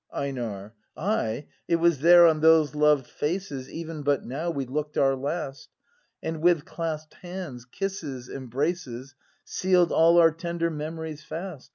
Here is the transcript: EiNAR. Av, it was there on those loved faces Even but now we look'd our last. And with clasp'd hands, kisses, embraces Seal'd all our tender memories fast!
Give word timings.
EiNAR. 0.15 0.73
Av, 0.97 1.43
it 1.67 1.75
was 1.75 1.99
there 1.99 2.25
on 2.25 2.39
those 2.39 2.73
loved 2.73 3.05
faces 3.05 3.69
Even 3.69 4.01
but 4.01 4.25
now 4.25 4.49
we 4.49 4.65
look'd 4.65 4.97
our 4.97 5.15
last. 5.15 5.69
And 6.23 6.41
with 6.41 6.65
clasp'd 6.65 7.13
hands, 7.21 7.65
kisses, 7.65 8.27
embraces 8.27 9.13
Seal'd 9.45 9.91
all 9.91 10.17
our 10.17 10.31
tender 10.31 10.71
memories 10.71 11.21
fast! 11.23 11.69